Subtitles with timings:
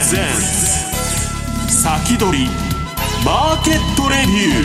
[0.00, 0.24] ゼン
[1.68, 2.48] 先取り。
[3.24, 4.60] マーケットレビュ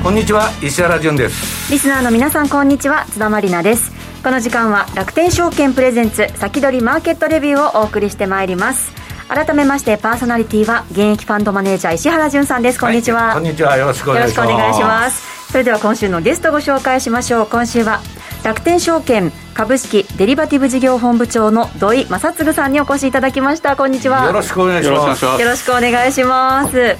[0.00, 0.02] ー。
[0.02, 1.72] こんにちは石原潤です。
[1.72, 3.06] リスナーの皆さんこんにちは。
[3.10, 3.92] 津田まりなです。
[4.22, 8.92] この時間は楽天証券プレゼンツ先取りマーケットレビューをお送りしてまいります。
[9.28, 12.78] 改めましてパーソナリティは現役ファンドマネージャー石原潤さんです。
[12.78, 13.76] こんにちは、はい、こんにちは。
[13.76, 15.50] よろしくお願いします。
[15.50, 17.46] それでは今週のゲストご紹介しましょう。
[17.46, 18.00] 今週は
[18.44, 23.76] 楽天証券株式デリバティブ事業本部長の土井正嗣さんにお越しいただきました。
[23.76, 24.26] こんにちは。
[24.26, 25.24] よろしくお願いします。
[25.24, 26.96] よろしくお願いします。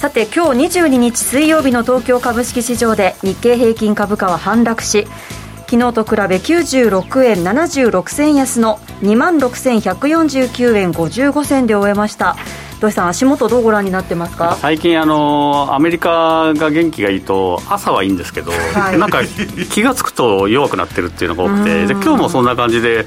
[0.00, 5.06] さて今日22日水曜日の東京株式市場で日経平均株価は反落し
[5.68, 12.36] 昨日と比べ96円76銭安の2万6149円55銭で終えました
[12.80, 14.56] 土井さん、足元どうご覧になってますか？
[14.58, 19.20] 最近あの、アメリカが元気がいいと、朝はいいんですけど、はい、なんか
[19.70, 23.04] 気が付くと弱くなってるっていうのが多くて、 で今日もそんな感じで、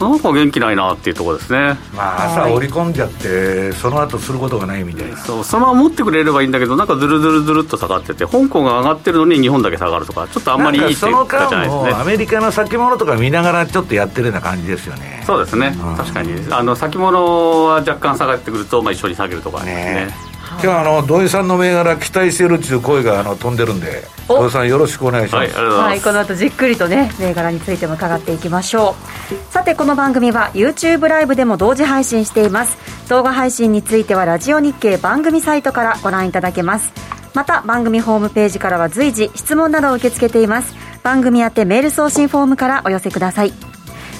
[0.00, 11.92] なんか元気ないなっていうところですね、まあ、朝織り込んじゃって、その後することがないみたいな、そうそのまま持ってくれればいいんだけど、なんかずるずるずるっと下がってて、香港が上がってるのに日本だけ下がるとか、ちょっとあんまりいいっていうかじゃないですね。
[11.92, 15.22] アメリカの先物とか見ながら、ちょっとやってるような感じですよね。
[15.24, 16.32] そうですね、うん、確かに。
[16.50, 19.74] あの先物は若干下がってくると、まあ、一緒に下げるとかね。
[19.74, 28.94] ね今日はあの土井さんの銘柄期待してるっていう声があの飛んでるんで土井さんよろしくお願いします、はい、はい、この後じっくりとね銘柄についても伺っていきましょ
[29.30, 29.52] う。
[29.52, 32.76] さてこの番組は YouTube ライブでも同時配信しています。
[33.08, 36.92] 動画配信についてはラジオ日経番組サイトからご覧いただけます。
[37.34, 40.74] また番組ホームページからは随時質問などを受け付けています。
[41.02, 43.52] 番組宛てメール送信フォームからお寄せください。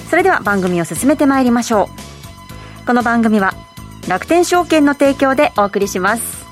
[0.09, 1.89] それでは番組を進めてまいりましょ
[2.83, 2.85] う。
[2.85, 3.53] この番組は
[4.07, 6.43] 楽天証券の提供でお送りします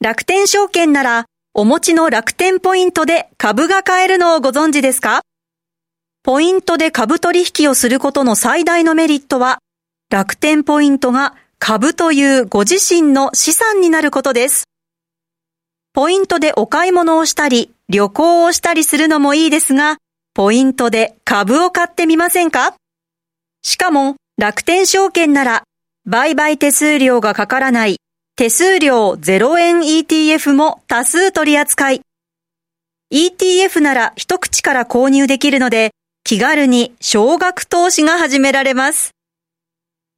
[0.00, 5.22] 楽天証券ならお持ちの楽天ポイントで株が買えるのをご存知ですか？
[6.22, 9.60] ポイントで株取引をすることの最大のメリットは
[10.10, 14.64] 楽天ポイントが株というご自身の資産になることです。
[15.94, 19.96] ポイントでお買い物をしたり、旅行をしたりするのもいいですが、
[20.36, 22.74] ポイントで株を買ってみませんか？
[23.62, 25.62] しかも楽天証券なら
[26.06, 27.98] 売買手数料がかからない
[28.34, 32.00] 手数料0円 ETF も多数取り扱い。
[33.12, 35.92] ETF なら一口から購入できるので
[36.24, 39.12] 気軽に少額投資が始められます。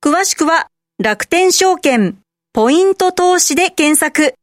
[0.02, 2.16] 詳しくは楽天証券
[2.54, 4.34] ポイント投資で検索。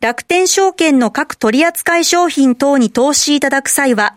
[0.00, 4.16] 楽天証券の各取扱商品等に投資いただく際は、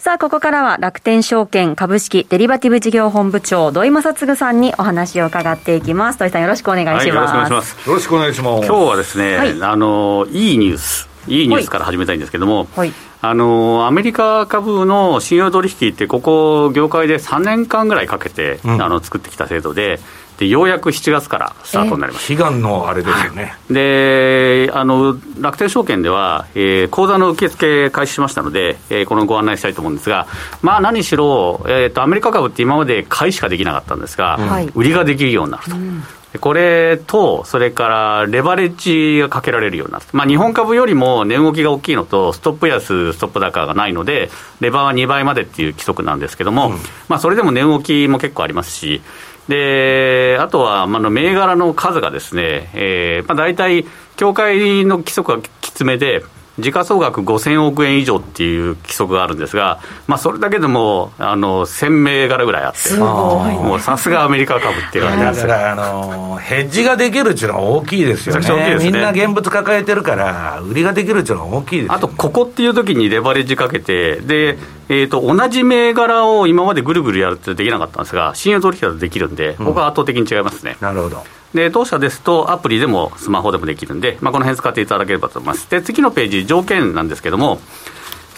[0.00, 6.18] さあ、ここからは楽天証券株式デリバティブ事業本部長、土井正嗣さんにお話を伺っていきます。
[6.18, 7.06] 土井さんよろしくお願いします。
[7.10, 7.88] はい、よろしくお願いします。
[7.88, 8.66] よろしくお願いします。
[8.66, 20.00] 今日はですね、はい、あの、いいニュース、いいニュースから始めたいんですけども、はい、あのアメリカ株の信用取引って、ここ、業界で3年間ぐらいかけて、うん、あの作ってきた制度で、で
[20.48, 22.32] ようやく7月からスタートになります。
[22.32, 23.42] 悲願のあれですよね。
[23.44, 30.26] はい、で、あの、楽天証券では、えー、口座の受付開始しましたので、えー、このご案内したいと思うんですが、
[30.62, 35.76] まあ何しろ、えっ、ー、と、アメリカ株って今まで買いしかできなかったんですが、うん、売りができるようになると。
[35.76, 36.02] うん
[36.38, 46.76] これと、それからレバレッジがかけられるようになる、まあ、日本株よりも値動きが大きいのと、ストップ安、ストップ高がないので、レバーは2倍までっていう規則なんですけども、うん、
[47.08, 49.02] まあ、それでも値動きも結構ありますし、
[49.50, 53.84] であとは、まあ、銘柄の数がですね、えーまあ、大体、
[54.16, 56.24] 協会の規則はきつめで、
[56.60, 65.46] 時価総額5000億円以上っていう規則があるんですが、まあ、それだけでもあの1000銘柄ぐらいあって、もうさすがアメリカ株っていう感じです。
[65.46, 68.84] だからあのヘッジができるっていうのは大きいですよね、ね。
[68.84, 74.58] みんな現物抱えてるから、売りができるっていうのは大きいです、ね、あと、ここっていう時にレバレッジかけて、で
[74.88, 80.76] えーと、同じ銘柄を今までぐるぐるやるってできなかったんですが、信用取引だとできるんで、ここは圧倒的に違いますね。
[80.80, 81.24] うん、なるほど
[81.54, 85.68] で当社ですと、アプリでもスマホでもできるんで、まあ、この辺使っていただければと思います。
[85.68, 87.60] で、次のページ、条件なんですけども、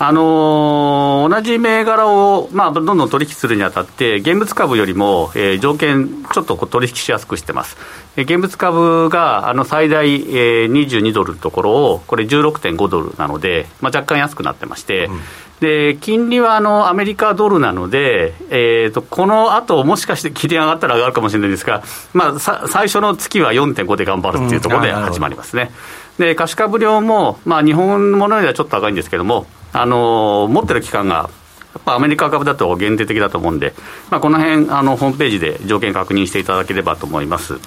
[0.04, 7.76] あのー、同じ銘柄を、まあ、どんどん取引するにあたって、現物株よりも、えー、条件、ちょっと取引しやすくしてます。
[8.16, 15.20] えー、現物株があの最大、えー、22ドルのところを、これ16.5ドルなので、まあ、若干安くなってまして、うん
[15.60, 25.70] で金利はあのアメリカドルなので、えーと、この後もしかして金利上がったら上がるかもしれないですが、まあ、さ最初の月は4.5で頑張るっていうところで始まりますね。
[26.18, 31.30] で貸し株料も、まあ、日本のものよりはちょっと高いんですけども、あの持ってる期間が
[31.74, 33.74] やっぱアメリカ株だと限定的だと思うんで、
[34.10, 37.58] まあ、この辺あのホームページで条件確認していただければと思います。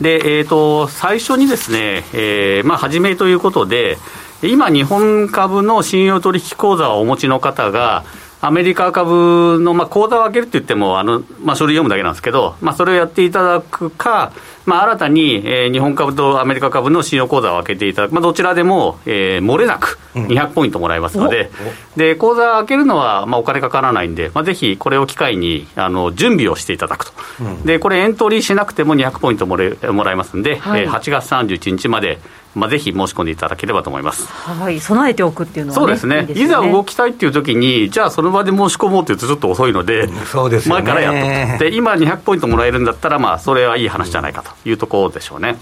[0.00, 3.96] で、えーと、最初にですね、えーまあ、始めということで、
[4.42, 8.04] 今、日本株の信用取引口座をお持ちの方が、
[8.40, 14.32] アメリカ株の、まあ、口座を開けるって言っても、あのまあ、書類読むだけなんですけど、まあ、それをやっていただくか、
[14.66, 21.50] まあ、新たに、えー、日本株とアメリカ株の信用口座を開けていただく、まあ、どちらでも、えー、漏れなく200ポイントもらえますので、
[21.94, 32.18] うん、で口座を開けるのは、まあ、お金かからないんで、まあ、ぜひこれを機会にあの準備をしていただくと、うん、でこれ、エントリーしなくても200ポイントもれもらえますんで、はい、えー、8月31日まで。
[32.56, 36.32] まあ、ぜひ申し込んでいただければと思います、はい、備えておくっていうのは、ね、そうですね、ね。
[36.32, 41.10] いざ動きたいっていう時に、じゃあその場で申し込もうっていうと、ちょっと遅いので、 そうです、ね、前からや
[41.54, 45.58] っとで今、200ポイントもらえるんだったら、まあ、それはいい話じゃないかというところでしょうね。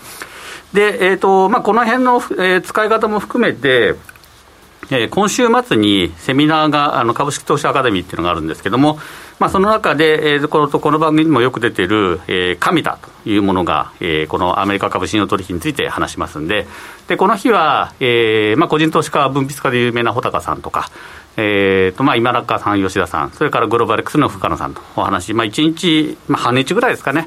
[0.72, 3.94] で、えーとまあ、この辺の、えー、使い方も含めて、
[4.90, 8.98] えー、今週末にセミナーがあの株式投資アカデミーっていうのがあるんですけども、
[9.38, 16.66] まあ、その中で、えー、このこの番組にもよく出てる、えー、神田というものが、えー、このアメリカ株信用取引について話しますんで、
[17.08, 20.90] でこの日は、えーまあ、個人投資家、分泌家で有名な穂高さんとか、
[21.36, 27.26] えーとまあ、今中さん、吉田さん、それからグローバル X の深野さんとお話、まあ、1日、まあ、半日ぐらいですかね、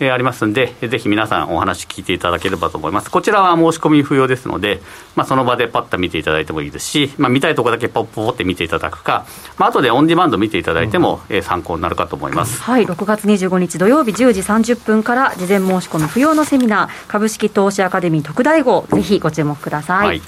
[0.00, 3.10] えー、ありますんで、ぜひ皆さんお話聞いていただければと思います。
[3.10, 4.80] こちらは申し込み不要ですので、
[5.16, 12.60] まあ、その場でパッと見ていただいてもいいですし、まあ、見たいところだけポッポッって見ていただくか、まあ後でオンディマンド見ていただいても、うん、えー、参考になるかと思います。
[12.62, 20.06] はい、6月25日土曜日10時30分から事前申し込み不要のセミナー、株式投資アカデミー特大号、ぜひご注目ください。
[20.06, 20.22] はい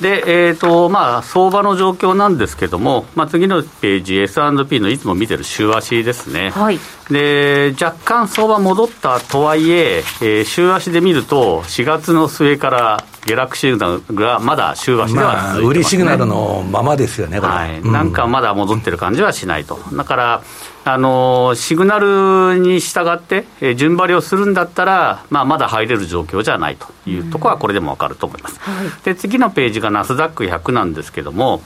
[0.00, 19.78] で、えーとまあ、相場の状況なんですけども、まあ、次のページ、S&P のいつも見てる週足ですね、はい、で若干相場戻ったとはいええー、週足で見ると、4月の末から下落シグナルがまだ週足では続いてます、ね、まあ、売りシグナルのままですよね、はい、うん、なんかまだ戻ってる感じはしないと。
[19.92, 20.42] だから
[20.86, 28.60] あのシグナルに従って、えー、順張りをするんだったら、まあ、まだ入れる状況じゃないというところは、これでも分かると思います。
[28.60, 31.62] はい、で次のページがナスダック100なんですけども、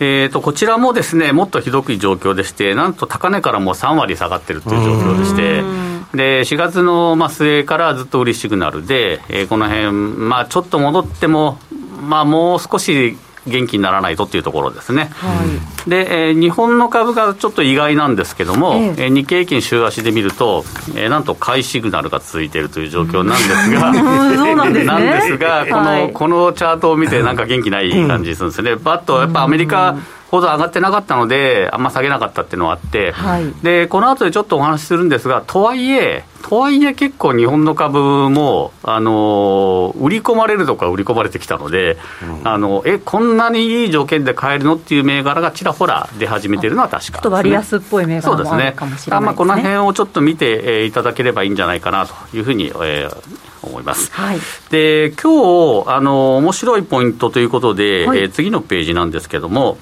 [0.00, 5.62] えーと、こちらもですねもっとひどい状況でして、なんと高値からもう3割下がってるという状況でして、
[6.16, 11.58] で4月の末からずっと売りシグナルで、えー、この辺、まあちょっと戻っても、
[12.00, 13.16] まあ、もう少し
[13.48, 15.44] 元気にならないとっていうところですね、は
[15.86, 20.64] い、で、えー、日本の株がちょっと意外なんですけども、えー、日経平均週足で見ると、
[20.96, 29.96] えー、なんと買いシグナルが続いているという状況なんですが、 なんです、ね、なんですが、この、はい、このチャートを見て、なんか元気ない感じするんですね、バッとやっぱアメリカ、
[30.30, 41.96] ほど上がってなかったので、あんま下げなかったっていうのはあって、はい、でこの後でちょっとお話しするんですが、とはいえ、とはいえ結構日本の株も、あの売り込まれるとか売り込まれてきたので、
[42.42, 49.20] うん、あのえこんなにいい条件で買えるのっていう銘柄がちらほら出始めてるのは確か、ね、ちょっと割安っぽい銘柄もあるかもしれないですね。
[49.20, 53.16] まあ、この辺をちょっと見て、えー、いただければいいんじゃないかなというふうに、えー、
[53.62, 54.12] 思います。
[54.12, 54.38] はい、
[54.70, 59.78] で今日あの面白いポイントということで、はい、えー、次のページなんですけども。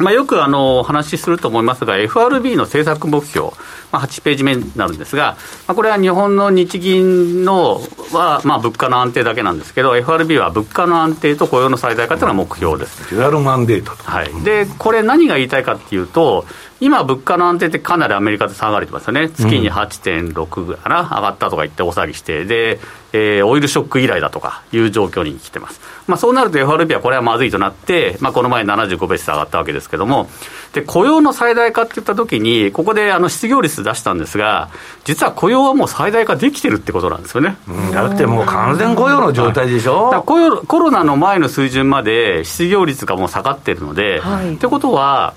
[0.00, 3.48] まあ、よくあのお話しすると思いますが、FRB の政策目標、
[3.92, 7.80] まあ、8ページ目になるんですが、まあ、これは日本の日銀の
[8.12, 13.14] は、まあ、物価の安定だけなんですけど、FRB は物価の安定と雇用の最大化というのが目標です。
[13.14, 16.46] デュアルマンデートはい、でこれ、何が言いたいかっていうと、
[16.80, 22.80] 今、物価の安定ってかなりアメリカで下がれてますよね、月に8.6ぐらいかな、上がったとか言って大騒ぎして、で、
[23.12, 25.80] えー、オイルショック以来だとかいう状況に来てます。
[26.06, 30.30] まあ、そうなると FRB はこれはまずいとなって、まあ、この前75ベース上がったわけですけども、
[30.72, 34.70] で雇用の最大化っていったときに、ここであの失業率出したんですが、
[35.04, 37.56] 実は雇用はもう最大化できてるってことなんですよね。
[37.92, 45.34] だってもう完全雇用の状態でしょ、はい、コロナの前の水準まで失業率がもう下がってるので、はい、ってことは、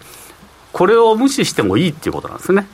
[0.74, 2.68] これを無視してもいいっていうことなんですね。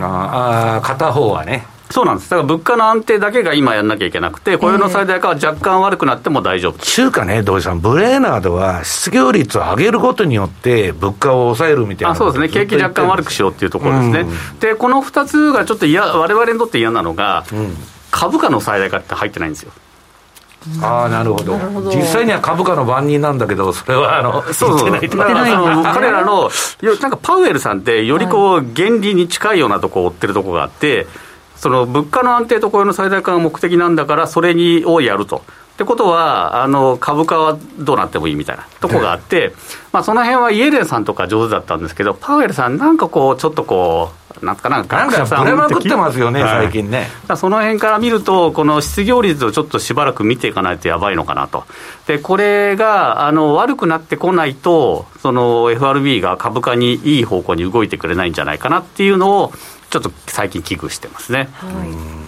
[0.00, 2.30] ああ片方はねそうなんです。
[2.30, 6.84] だから物価の安定だけが今やんなきゃいけなくて、雇用の最大化は若干悪くなっても大丈夫。
[6.84, 12.10] 中華ね、土井さん、ブレーナードは失業率を上げることによって、物価を抑えるみたいな。
[12.10, 14.20] あそうですね、景気若干悪くしようっていうところですね。
[14.20, 14.24] う
[14.56, 17.74] ん、で、この2つがちょっと嫌、われわれにとって嫌なのが、うん、
[18.10, 19.72] 株価の最大化って入ってないんですよ。
[20.82, 21.58] ああなるほど。
[21.94, 24.90] 実際には株価の番人なんだけど、それはあのそうそう。
[25.08, 26.50] 彼らの、
[27.00, 31.06] なんかパウエルさんって、よりこう、原理に近いようなとこを追ってるとこがあって、
[31.56, 35.42] その物価の安定と雇用の最大化が目的なんだから、それにをやると。
[35.78, 39.52] ってことは、あの株価はどうなってもいいみたいなとこがあって、
[39.92, 44.10] まあ、その辺はイエレンさんとか上手だったんですけど、パウエルさん、なんかこう、ちょっとこ
[44.42, 47.06] う、なんかな、学者さんぶれまくってますよね、はい、最近ね。
[47.36, 51.62] その辺から見ると、この失業率をちょっとしばらく見ていかないとやばいのかなと。
[52.08, 59.52] で、これがあの悪くなってこないと、その FRB が株価にいい方向に動いてくれないんじゃないかなっていうのを、
[59.90, 61.48] ちょっと最近危惧してますね。
[61.52, 62.27] はい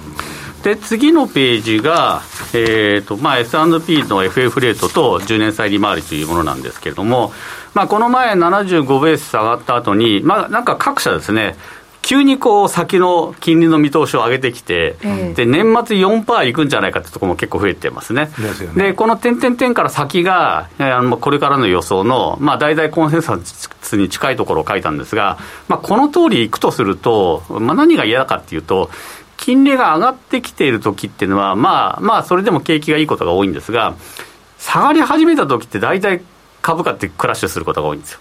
[0.63, 2.21] で次のページが、
[2.53, 7.33] えーとまあ、S&P の FF レートと10年債利回りというものなんですけれども、
[7.75, 11.57] まあ、この前、75ベース下がった後に、まあ、なんか各社ですね、
[12.03, 18.31] 急にこう先の金利の見通しを上げてきて、えで年末4%いくんじゃないかってところも結構増えてますね。
[18.75, 23.39] で、ね、この点々点から先が、あのこれからの予想の、まあ、大体コンセンサ
[23.83, 25.39] スに近いところを書いたんですが、
[25.69, 28.91] まあ、この通りいくとすると、まあ、何が嫌かっていうと、
[29.41, 33.97] 金利が上がってきている時っていうのは、まあ、まあ、それでも景気がいいことが多いんですが、
[34.59, 36.21] 下がり始めた時って大体
[36.63, 38.21] 株価ってクラッシュすることが多いんですよ。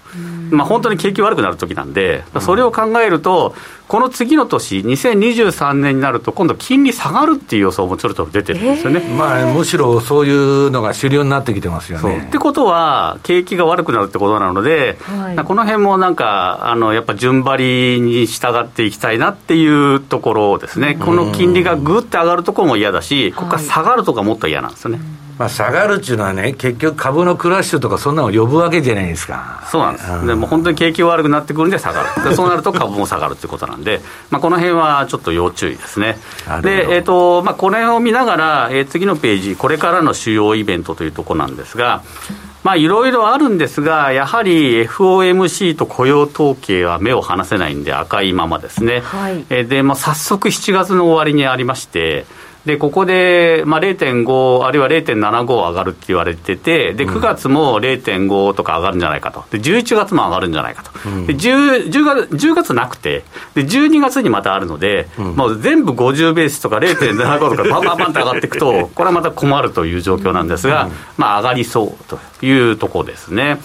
[0.51, 3.53] まあ、本当に景気悪くなる時なんで、それを考えると、
[3.87, 12.25] この次の年、2023年になると、今度、金利下がるっていう予想もちょっと出てるんですよね、えー、まあ、むしろそういうのが主流になってきてますよね。
[12.27, 24.99] ってことは、景気が悪くなるってことなので、はい、この辺もなんか、あのやっぱ順張りに従っていきたいなっていうところですね、この金利がぐって上がるところも嫌だし、ここから下がるとかもっと嫌なんですよね。
[25.39, 29.65] まあ、下がるっていうのはね、結局、株のクラッシュとか、そんなの呼ぶわけじゃないですか。
[29.71, 36.19] そうなんです、うん、でも本当に景気悪くなってくるんで下がる、 でそうなると株も下がるということなんで、まあ、この辺はちょっと要注意ですね。
[36.61, 42.01] で、えーとまあ、この辺を見ながら、えー、次のページ、これからの主要イベントというところなんですが、
[42.63, 48.99] まあ、いろいろあるんですが、やはり FOMC と雇用統計は目を離せないんで、赤いままですね。
[48.99, 52.25] はい、えで、まあ、早速7月の終わりにありまして、
[52.65, 60.91] でここで、まあ、0.5、あるいは0.75上がるって言われてて、で9月も0.5とか上がるんじゃないかと、で11月も上がるんじゃないかと、
[61.25, 63.23] で 10, 10, 月10月なくて、
[63.55, 73.59] で12月にまたあるので、うん、もう全部50ベースとか0.75とか、バンバンバンって上がっていくと、これはまた困るという状況なんですが、まあ、上がりそうというところですね。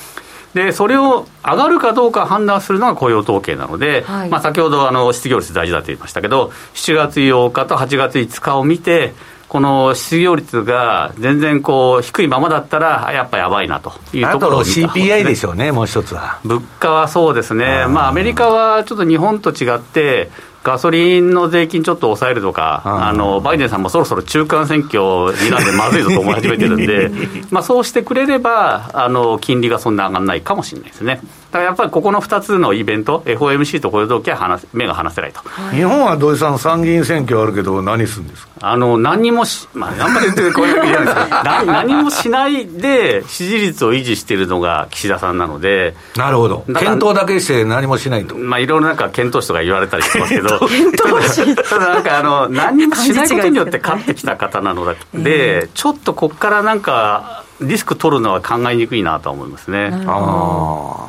[0.55, 9.13] でそれを上がるかどうか判断するのが雇用統計なので、はい、まあ、先ほどあの失業率大事だと言いましたけど、7月8日と8月5日を見て、
[9.49, 16.41] この失業率が全然こう低いままだったら、やっぱやばいなというところを、ね、CPI でしょうね、もう一つは。
[16.45, 20.31] 物価はそうですね、まあ、アメリカはちょっと日本と違って、
[20.65, 24.99] ガソリンの税金ちょっと抑えるとか、あのバイデンさんもそろそろ中間選挙
[25.45, 27.11] になんでまずいぞと思い始めてるんで、
[27.53, 31.21] まあそうしてくれればあの、金利がそんな上がらないかもしれないですね。
[31.53, 35.41] だからやっぱりここの2つのイベント、FOMC と雇用統計は目が離せないと、
[35.77, 38.53] 日本は土井さん、参議院選挙あるけど、何するんですか？
[38.63, 48.35] あの何もし、まあ、あんまり言ってこういう言です 何もしないで支持率を維持しているのが岸田さんなので、なるほど、検討だけして何もしないと。
[48.37, 50.54] まあ、いろいろなんか検討士とか言われたりしますけど、
[51.69, 59.91] ただなんかあの、何もしないことによって勝ってきた方なので、ちょっとここからなんか、リスク取るのは考えにくいなと思いますね。
[60.07, 61.09] あ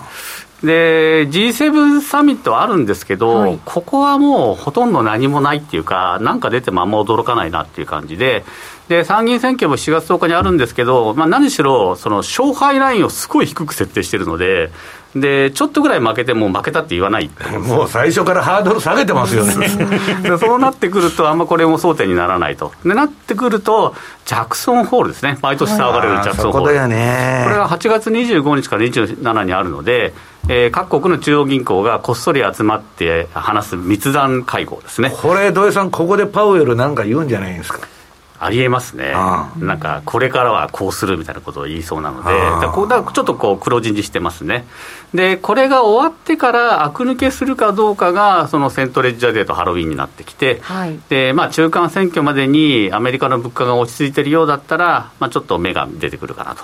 [0.64, 8.46] で G7 サミットあるんですけど、はい、ここはもうほとんど何もないっていうか、なんか出てもあんま驚かないなっていう感じで、
[8.88, 14.72] で参議院選挙も4月10日にあるんですけど、まあ、何しろ、その勝敗ラインをすごい低く設定してるので、
[15.16, 17.32] でちょっとぐらい負けても負けたって言わない。
[17.66, 19.70] もう最初からハードル下げてますよね。
[20.38, 30.14] そうなってくると、あんまこれも争点にならないと、でなってくると、ジャクソンホールですね、毎年騒がれるジャクソンホール、これが8月25日から27にあるので、
[30.48, 35.12] えー、各国の中央銀行がこっそり集まって話す密談会合ですね。
[35.22, 37.80] これ、土井さん、ここでパウエルなんか言うんじゃないですか。
[38.46, 44.66] ありえますね、なんかこれからはこうするみたいなことを言いそうなので、だこだちょっとこう黒字にしてますね。
[45.14, 56.64] で、これが終わってから悪抜けするかどうかが、そのセントレッジャーデーとハロウィンになってきて、はい、でまあ、中間選挙までにアメリカの物価が落ち着いているようだったら、まあ、ちょっと目が出てくるかなと。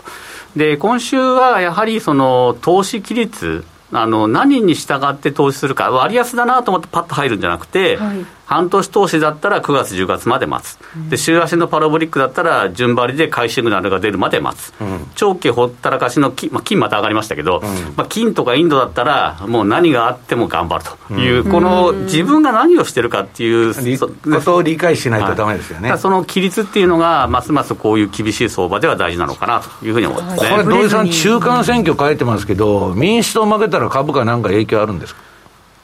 [0.56, 10.78] で今週はやはりその投資規律あの何に従って投資するか、割安だなと思ってパッと入るんじゃなくて、はい、半年投資だったら9月、10月まで待つ、
[11.10, 21.14] で週足のパラボリックだったら、順張りで買いシグナルが出るまで待つ、うん、長期ほったらかしの金、まあ、金また上がりましたけど、うん、まあ、金とかインドだったら、もう何があっても頑張ると。
[21.14, 35.31] いう、うん、この自分が何をしてるかっていうことを理解しないとだめですよね、はい、その規律っていうのが、ますますこういう厳しい相場では大事なのかなというふうに思いますね、これ、土井さん、中間選挙書いてますけど、民主党負けたら株価なんか影響あるんですか？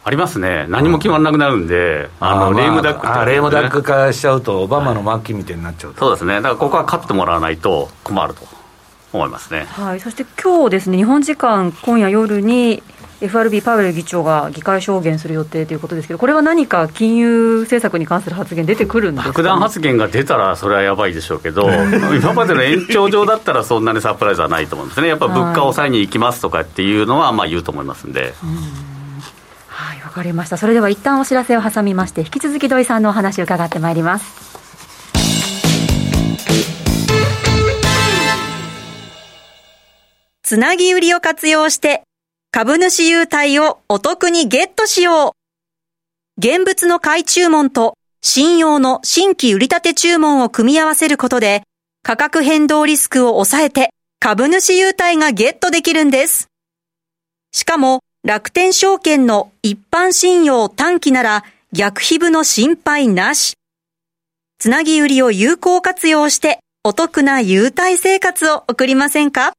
[0.07, 8.47] ありますね、何も決まらなくなるんで、あの、レームダック、ね、レームダック化しちゃうと、オバマの末期みたいになっちゃう、そうですね、だからここは勝ってもらわないと困ると
[9.11, 12.81] 思いますね、はい、そして今日ですね、日本時間、今夜夜に、
[13.19, 21.69] FRB パウエル議長が議会証言する予定ということですけど、これは何か金融政策に関する発言、出てくるんですか、爆弾発言が出たら、それはやばいでしょうけど、
[22.15, 28.33] 今までの延長上だったら、そんなにサプライズはないと思うんですね、やっぱ物価を抑えに行きますとかっていうのは、まあ言うと思いますんで。
[28.41, 28.49] うん。
[28.49, 28.55] は
[28.93, 28.96] い
[30.07, 30.55] わかりました。
[30.55, 34.47] それでは一旦お知らせを挟みまして引き続き土井さんのお話を伺ってまいります。
[40.43, 42.03] つなぎ売りを活用して
[42.51, 46.39] 株主優待をお得にゲットしよう。
[46.39, 51.63] 現物の買い注文と信用の新規売り立て注文を組み合わせることで
[52.01, 56.47] 価格変動リスクを抑えて株主優待がゲットできるんです。
[57.51, 63.53] しかも楽天証券の一般信用短期なら逆皮膚の心配なし。
[64.59, 69.53] つなぎ売りを有効活用してお得な優待生活を送りませんか？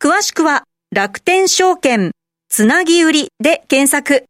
[0.00, 0.64] 詳しくは
[0.94, 2.12] 楽天証券
[2.48, 4.26] つなぎ売りで検索。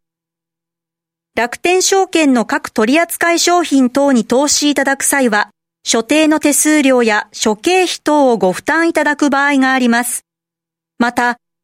[1.35, 5.51] 楽天証券の各取扱い商品等に投資いただく際は、
[5.85, 10.25] 所定の手数料や諸経費等をご負担いただく場合があります。
[10.99, 11.39] また、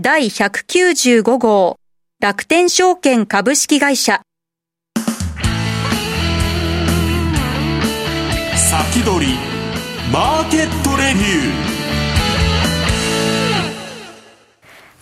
[0.00, 1.76] 第195号。
[2.20, 4.22] 楽天証券株式会社。
[8.54, 9.34] 先取り。
[10.12, 11.67] マーケットレビュー。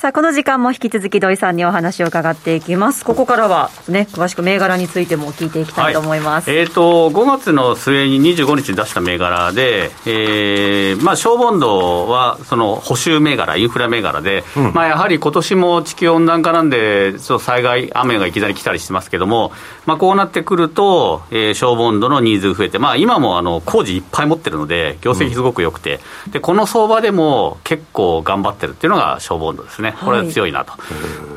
[0.06, 3.04] さあ、この時間も引き続き土井さんにお話を伺っていきます。
[3.04, 6.48] ここからはね、詳しく銘柄についても聞いていきたいと思います。
[6.48, 19.50] はい、えっ、ー、と、5月の末に25日に出した銘柄で、えー、まあ、小ボンドは、その、補修銘柄、インフラ銘柄で、うん、まあ、やはり今年も地球温暖化なんで、ちょっと災害、雨がいきなり来たりしてますけども、
[19.86, 29.95] まあ、こうなってくると、えー、小ボンドのニーズが増えて、まあ、今もあの、工事いっぱい持ってるので、業績すごく良くて、うん、で、この相場でも結構頑張ってるっていうのが小ボンドですね。
[30.04, 30.72] これは強いなと。
[30.72, 30.78] は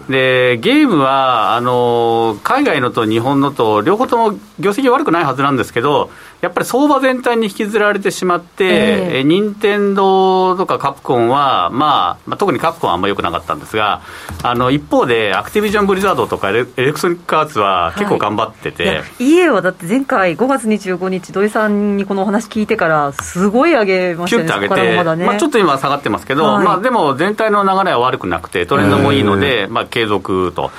[0.09, 6.09] い、で、ゲームは、あの、海外のと日本のと、両方とも業績悪くないはずなんですけど、
[6.41, 14.01] やっぱり相場全体に引きずられてしまって、えー、任天堂とかカプコンは、まあ、まあ、特にカプコンはあんまり良くなかったんですが、
[14.41, 30.71] あの一方で、アクティビジョン・ブリザードとかエレクトロニック・アーツは結構頑張ってて、はい、EA はだって前回、5月25日、土井さんにこのお話聞いてから、すごい上げましたね、キュッて上げて、まね、まあ、ちょっと今、下がってますけど、はい、まあ、でも全体の流れは悪くなくて、トレンドもいいので、まあ、継続と。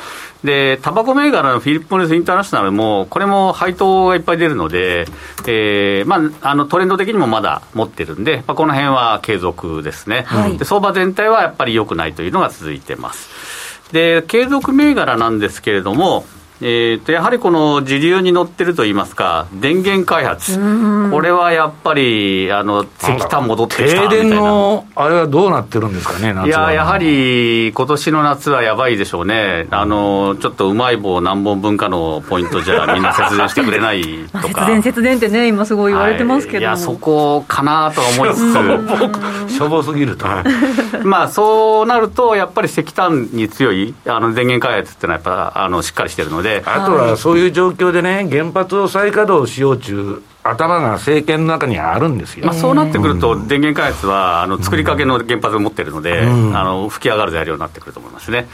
[0.44, 5.06] で、タバコ銘柄のフィリップ・モリス・インターナショナルも、これも配当がいっぱい出るので、
[5.46, 13.28] えーまあ、あのトレンド的にもまだ持ってるんで、まあ、この辺は継続ですね、はい、で、相場全体はやっぱり良くないというのが続いてます。
[13.92, 16.24] で、継続銘柄なんですけれども、
[16.62, 20.58] えー、とやはりこの時流に乗ってるといいますか、電源開発、
[21.10, 24.10] これはやっぱりあの石炭戻ってきたみたいな。
[24.10, 34.66] 停電のあれはどうなってるんですかね、いややはり今年の夏はやばいでしょうね、あのちょっとうまい棒何本分かのポイントじゃ、みんな節電してくれないとか。
[34.66, 40.26] 節電、節電ってね、今、すごい言われてますけど、はい、いや、そこかなと思いつつ、しょぼすぎると、
[41.04, 46.49] まあそうなると、やっぱり石炭に強いあの電源開発っていうのは、やっぱあのしっかりしてるので。
[46.50, 58.48] で、あとはそういう状況でね、原発を再稼働しようちゅう頭が政権の中にあるんですよ、まあ、そうなってくると、電源開発はあの作りかけの原発を持ってるので、うん、あの吹き上がる材料になってくると思いますね。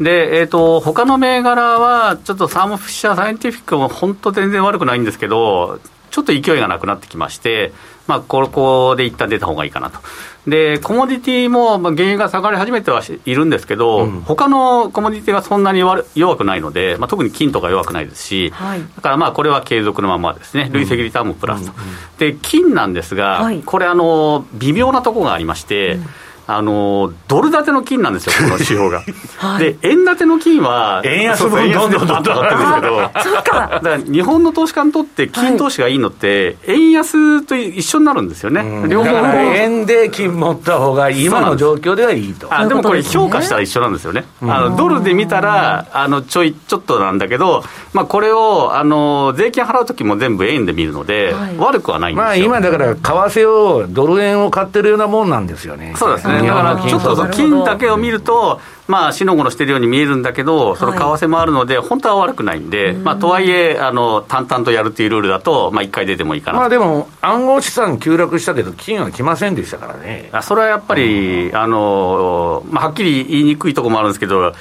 [0.00, 5.78] で、えーと、他の銘柄は、ちょっとサーモフィッシャーサイエンティフィックも本当、全然悪くないんですけど、
[6.10, 7.72] ちょっと勢いがなくなってきまして、
[8.06, 9.98] まあ、ここで一旦出た方がいいかなと。
[10.46, 21.72] で、コモディティも、まあ、原油が下がり始めてはいるんですけど、うん、他のコモディティはそんなに弱くないので、まあ、特に金とか弱くないですし、はい、だからまあこれは継続のままですね、累積リターンもプラスと。
[21.72, 26.06] うんうん、で、金なんですが、はい、これあの、微妙なところがありまして、うん
[26.48, 29.02] あのドル建ての金なんですよ、 この指標が。
[29.38, 33.42] はい、で、円建ての金は、円安分どんどんどんどん上がってるんですけど、そうか。
[33.42, 39.10] だから日本の投資家にとって金投資がいいのって、円安と一緒になるんですよね、両方。
[39.10, 42.46] 円で金持った方が今の状況ではいいと。
[42.50, 44.24] あでもこれ、評価したら一緒なんですよね。
[44.42, 55.94] あのドルで見たらあのちょいちょっとなんだけど、まあ、これをあの税金払うときも全部円で見るので、はい、悪くはないんですよ、まあ、今だから、為替をドル円を買ってるようなもんなんですよね。
[55.96, 66.58] そうですねだからちょっと金だけを見ると、まあ、しのごのしてるように見えるんだけど、その為替もあるので、本当は悪くないんで、まあ、とはいえあの、淡々とやるっていうルールだと、まあ、1回出てもいいかな。
[66.58, 70.30] まあでも、暗号資産急落したけど、金は来ませんでしたからね。
[70.42, 74.52] それはやっぱり、あのまあ、はっきり言いにくいところもあるんですけど、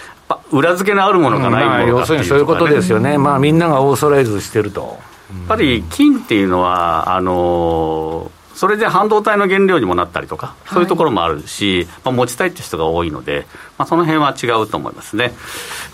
[0.52, 4.98] 裏付けのあるものがないもの要するにそういうことですよね、まあ、みんながオーソライズしてると。
[5.30, 13.46] やっぱり金っていうのは、あのそれで半導体の原料にもなったりとか、そういうところもあるし、まあ、持ちたいって人が多いので、
[13.78, 15.34] まあ、その辺は違うと思いますね。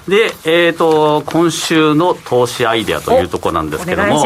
[0.08, 4.24] で、えーと、今週の投資アイデアというところなんですけども。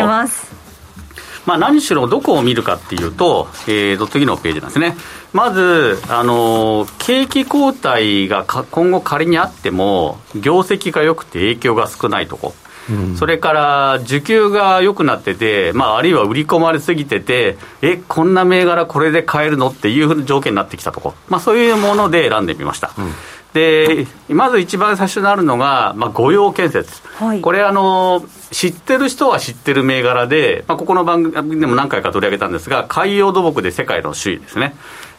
[1.45, 4.97] まあ、何しろどこを見るかっていうと、えー、と次のページなんですね。
[5.31, 12.55] まず、あの景気後退が今後仮にあっても、業績が良くて影響が少ないとこ
[13.17, 22.91] それから需給が良くなってて、まあ、あるいは売り込まれすぎてて、え、こんな銘柄これで買えるのっていう条件になってきたとこ、まあ、そういうもので選んでみました。
[22.97, 23.11] うん
[23.55, 34.75] でまず一番最初になるのが、まあ、御用建設、はい、これあの、知ってる人は知ってる銘柄で、まあ、ここの番組でも何回か取り上げたんですが、海洋土木で世界の首位ですね。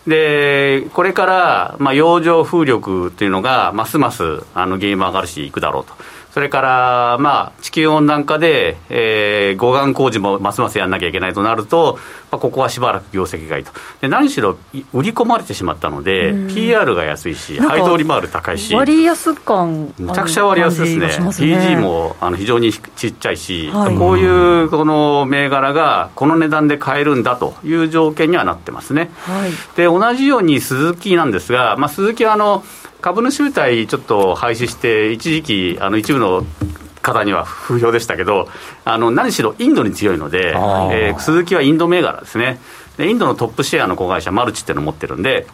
[0.07, 5.95] でこれから、まあ、洋上風力っていうのが、ますますあのゲーム上がるし、いくだろうと。
[6.37, 11.99] それから、まあ、地球温暖化で、えー、護岸工事もますますやんなきゃいけないとなると、
[12.31, 13.73] まあ、ここはしばらく業績がいいと。
[14.03, 14.59] で何しろ
[14.93, 21.57] 売り込まれてしまったので、PR が安いし、配当利回り高いし、割安感めちゃくちゃ割安ですね、すね。
[21.57, 29.11] PG もあの非常にちっちゃいし、はい、こういうこの銘柄がこの値段で買えるんだという条件にはなってますね。
[29.23, 32.63] はい、で同じように鈴木なんですが、まあ、鈴木はあの
[33.07, 36.45] 株主優待ちょっと廃止して、一時期、あの一部の
[37.03, 38.49] 方には不評でしたけど、
[38.85, 42.59] あの何しろインドに強いので、えー、鈴木はインド銘柄ですね。
[42.97, 45.47] で、インドのトップシェアの子会社、マルチっていうのを持ってるんで、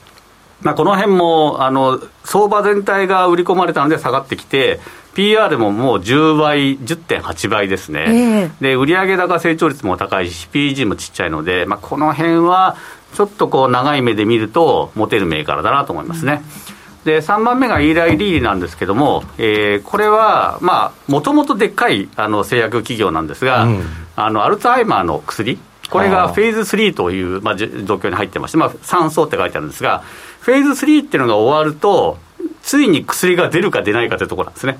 [0.62, 4.80] まあ、この辺もあの相場全体が売り込まれたので下がってきて、
[5.12, 12.78] PR ももう10倍、10.8倍ですね、えー、で売上高成長率も高いし、PG もちっちゃいので、まあ、この辺は
[13.12, 16.42] ちょっとこう長い目で見ると、持てる銘柄だなと思いますね。
[16.76, 20.60] うんで3番目がイーライ・リーなんですけども、えー、これは
[21.08, 23.82] もともとでっかいあの製薬企業なんですが、うん、
[24.14, 25.58] あのアルツハイマーの薬、
[25.90, 30.02] これがフェーズ3という、まあ、状況に入ってまして、まあ、酸素って書いてあるんですが、
[30.40, 32.18] フェーズ3っていうのが終わると、
[32.62, 34.78] ついに薬が出るか出ないかというところなんですね。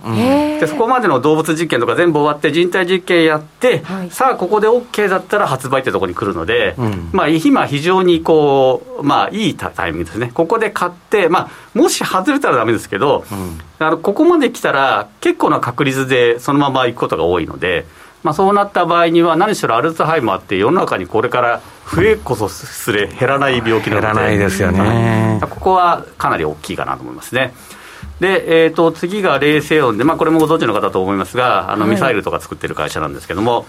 [0.61, 10.31] でそこまでの動物実験とか全部終わって人体実験やって、はい、さあここで OK だったら発売ってところに来るので、うん、まあ今非常にこうまあいいタイミングですね。
[10.33, 17.85] ここで買って、まあもし外れたらダメですけど、うん、あのここまで来たら結構な確率でそのまま行くことが多いので。
[18.23, 21.61] まあ、そうなった場合には、何しろアルツハイマーって世の中にこれから
[21.93, 27.53] 増えこそすれ減らない病気なので、減らないですよね、ここはかなり大きいかなと思いますね。
[28.21, 33.65] で、えーと、次が冷静音で、まあ、これもご存知の方と思いますが、あのミサイルとか作ってる会社なんですけども、はい、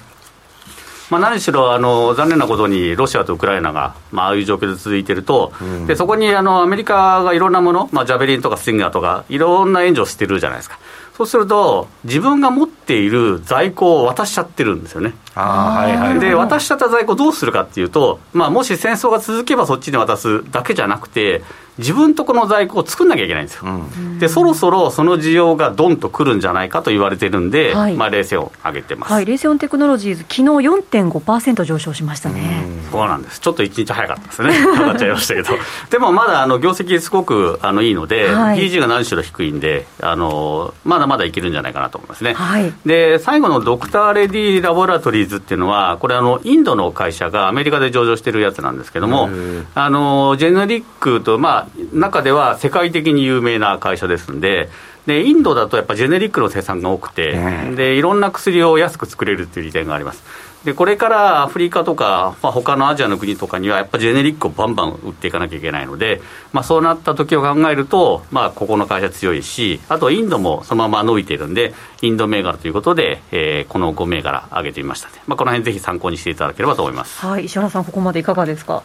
[1.09, 10.77] まあ、何しろあの残念なことにロシアとウクライナが、まあ、ああいう状況で続いていると、うん、でそこにあのアメリカがいろんなもの、まあ、ジャベリンとかスティンガーとか、いろんな援助をしてるじゃないですか。
[11.15, 15.13] そうすると、自分が持っている在庫を渡しちゃってるんですよね。
[15.35, 21.43] はいはい、で、渡しちゃった在庫どうするかっていうと、まあ、もし戦争が続けばそっちに渡すだけじゃなくて、
[21.77, 35.49] 自分とこの在庫を作んなきゃいけないんですよ、うん、でそろそろその需要がどんとくるんじゃないかと言われてるんで、はい、まあ、冷静を上げてます、はい、冷静音テクノロジーズ、昨日4.5%上昇しましたね、うそうなんです、ちょっと1日早かったですね、 上がっちゃいましたけど、
[35.89, 42.33] でもまだあの業績すごくあのいいので、はい、PG が何しろ低いんであの、まだまだいけるんじゃないかなと思いますね。
[42.33, 49.29] はい、で最後のドクター・レディ・ラボラトリーズっていうのは、これあの、インドの会社がアメリカで上場してるやつなんですけども、
[49.75, 51.62] あのジェネリックと、まあ、
[51.93, 54.69] 中では世界的に有名な会社ですんで、
[55.05, 57.33] でインドだとやっぱジェネリックの生産が多くて、
[57.75, 60.23] でいろんな薬を安く作れるっていう利点があります。
[60.63, 66.21] でこれからアフリカとか、まあ、他のアジアの国とかには、やっぱりジェネリックをバンバン売っていかなきゃいけないので、
[66.53, 77.19] まあ、そうなった時を考えると、まあ、ここの会社強いし、あとインドもそのまま伸びているんで、インド銘柄ということで、えー、この5銘柄上げてみましたので、まあ、この辺ぜひ参考にしていただければと思います。
[77.25, 78.83] はい、石原さん、ここまでいかがですか？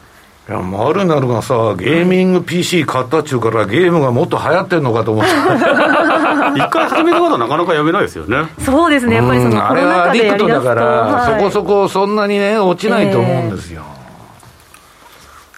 [0.49, 5.31] いや、マルナルがさ、ゲーミング PC 買ったっちゅうから、ゲームがもっと流行ってんのかと思って。
[6.57, 8.49] 一回始めたことはなかなかやめないですよね。
[8.59, 13.83] そうですね、やっぱりそのあれはアディクトだから、はい、そこそこそんなにね、落ちないと思うんですよ。
[13.93, 13.98] えー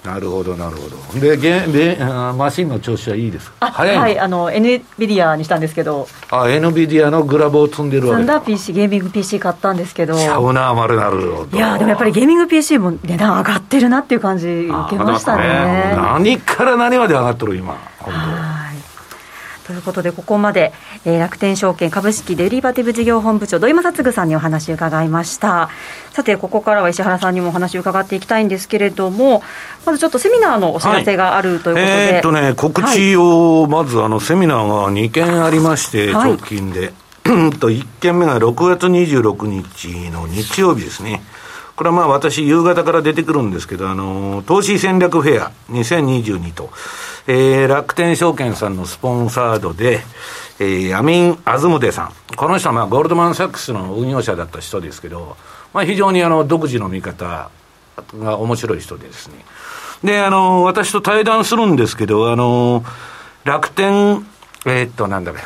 [0.04, 1.20] なるほどなるほど。
[1.20, 1.96] でゲで
[2.36, 3.70] マシンの調子はいいですか？
[3.70, 6.08] 早いはいあの NVIDIA にしたんですけど。
[6.30, 10.14] あ NVIDIA のグラブを積んでるわけサンダー PC ゲーミング PC 買ったんですけど。
[10.16, 11.20] ちゃうな丸なる
[11.52, 18.39] いやでもやっぱりゲーミング PC も値段上がってるなっていう感じ受けましたね、ね、何から何まで上がっとる今本当
[19.70, 20.72] ということで、ここまで、
[21.04, 25.70] えー、楽天証券株式デリバティブ事業本部長、土井正嗣さんにお話を伺いました。
[26.10, 29.44] さて、ここからは石原さんにもお話を伺っていきたいんですけれども、
[29.86, 31.80] まずちょっとセミナーのお知らせがあるということで。
[31.82, 36.92] はい、えー、っとね、告知を、まずあの、セミナーが2件ありまして、直近で。
[37.24, 41.22] はい、と1件目が6月26日の日曜日ですね。
[41.76, 46.70] これはまあ私、夕方から出てくるんですけど、あの、投資戦略フェア2022と、
[47.26, 50.00] えー、楽天証券さんのスポンサードで、
[50.58, 52.12] えー、アミン・アズムデさん。
[52.36, 55.36] この人はまあゴールドマン・サックスの運用者だった人ですけど、
[55.72, 57.50] まあ非常にあの、独自の見方
[58.18, 59.34] が面白い人でですね。
[60.04, 62.84] で、あの、私と対談するんですけど、あの、
[63.44, 64.26] 楽天、
[64.66, 65.42] えー、っと、なんだろう。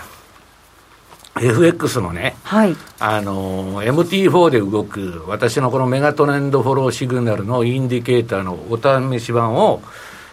[1.41, 8.79] FX のね、はい、あの、MT4 で動く、私のこのメガトレンドフォローシグナルのインディケーターのお
[9.19, 9.83] 試し版を、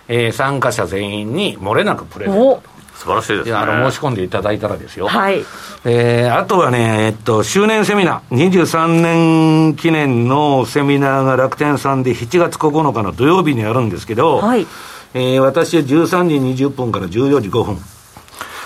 [0.07, 2.61] えー、参加者全員に漏れなくプレゼント
[3.01, 3.55] 素晴らしいですね。
[3.55, 5.07] あの、申し込んでいただいたらですよ。
[5.07, 5.43] はい。
[5.85, 14.67] えー、あとはね、えっと、周年セミナー、23年記念のセミナーが楽天さんで7月9日の土曜日にあるんですけど、はい。
[15.15, 17.75] えー、私は13時20分から14時5分。
[17.75, 17.81] こ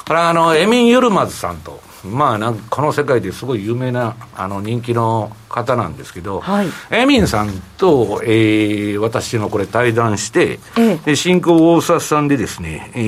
[0.10, 13.00] れはあの、エミン・ユルマズさんと、まあなんこの世界ですごい有名なあの人気の方なんですけど、はい、エミンさんと、えー、私のこれ対談して、ええ、で進行大札さんでですね、え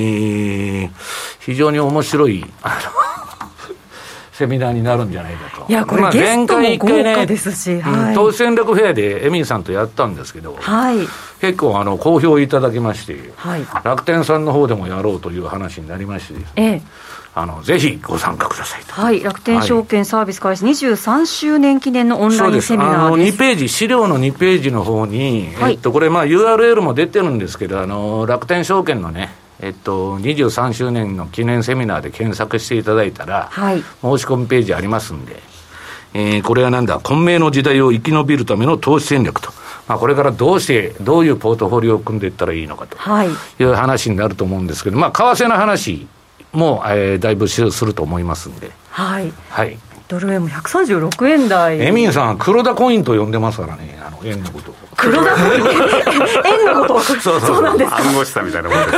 [0.86, 0.90] ー、
[1.40, 2.78] 非常に面白いあ
[3.14, 3.17] の
[4.38, 5.66] セミナーになるんじゃないかと。
[5.68, 10.98] いや、これ、まあ、ゲストも豪華ですし、はい、投資戦略フェアでエミンさんとやったんですけど、はい、
[11.40, 16.82] 結構あの好評いただきまして、はい、楽天さんの方でもやろうという話になりましてね、ええ、
[17.34, 18.92] あのぜひご参加くださいと。
[18.92, 23.00] はい、楽天証券サービス開始23周年記念のオンラインセミナーです。
[23.00, 33.84] あの2ページ、資料の2ページの方に、はい、えっと、これ、まあ、URL も出てるんですけど、あの楽天証券のね、えっと、23周年の記念セミナーで検索していただいたら、はい、申
[34.18, 35.40] し込みページありますんで、
[36.14, 39.50] えー、これはなんだ、混迷の時代を生き延びるための投資戦略と。
[39.88, 42.96] まあ、これからどうして、どういうポートフォリオを組んでいったらいいのかと
[43.62, 46.06] いう話になると思うんですけど、まあ、為替の話
[46.52, 48.70] も、えー、だいぶすると思いますんで。
[48.90, 49.32] はい。
[49.48, 49.78] はい。
[50.08, 51.80] ドル円も136円台。
[51.80, 55.30] エミンさん、黒田コインと呼んでますからね、あの円のこと黒田
[56.44, 58.96] 円 のことそうそうなんです暗号資産みたいなものです。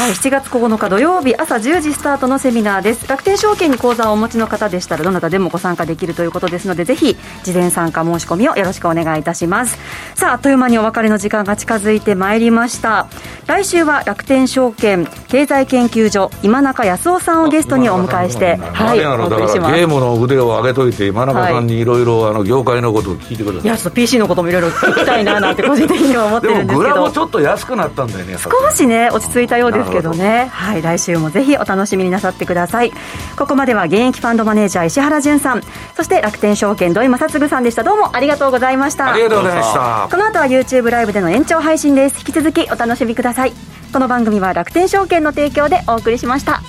[0.00, 3.06] はい7月9日土曜日朝10時スタートのセミナーです。
[3.06, 9.78] 楽天証券に口座をお持ちの方でしたらどなたでもご参加できるということですのでぜひ事前参加申し込みをよろしくお願いいたします。
[10.16, 13.06] さああっという間にお別れの時間が近づいてまいりました。
[13.46, 21.84] 来週は楽天証券経済研究所今中康夫さんをゲストにお迎えしてはいゲームの腕を上げといて今中さんにい。
[21.84, 26.78] ろいろ業界のことを聞いてください、いやちょっと PC のこともいろいろ聞きたいななんて個人的には思ってるんですけど。
[26.78, 30.48] グラボちょっと安くなったんだよね少しね落ち着いたようですけどね。
[30.52, 32.92] はい来週もぜひお楽しみになさってください。
[33.36, 35.62] ここまでは現役ファンドマネージャー石原潤さん。
[35.96, 37.82] そして楽天証券土井正嗣さんでした。
[37.82, 39.12] どうもありがとうございました。
[39.12, 40.08] ありがとうございました。
[40.10, 42.18] この後は YouTube ライブでの延長配信です。
[42.18, 43.52] 引き続きお楽しみください。
[43.92, 46.62] この番組は楽天証券の提供でお送りしました